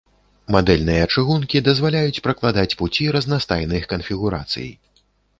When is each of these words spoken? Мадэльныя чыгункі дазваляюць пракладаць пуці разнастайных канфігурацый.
Мадэльныя 0.53 1.03
чыгункі 1.15 1.59
дазваляюць 1.67 2.23
пракладаць 2.27 2.73
пуці 2.79 3.07
разнастайных 3.17 3.85
канфігурацый. 3.93 4.67